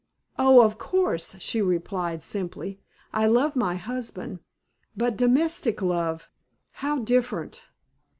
"Oh, 0.39 0.63
of 0.63 0.79
course," 0.79 1.35
she 1.37 1.61
replied 1.61 2.23
simply. 2.23 2.79
"I 3.13 3.27
love 3.27 3.55
my 3.55 3.75
husband. 3.75 4.39
But 4.97 5.15
domestic 5.15 5.79
love 5.79 6.27
how 6.71 6.97
different!" 7.03 7.63